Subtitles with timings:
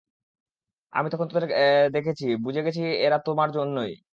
[0.93, 1.45] আমি যখন তাদের
[1.93, 3.91] দেখেছি, বুঝে গেছি এরা তোমার জন্যই।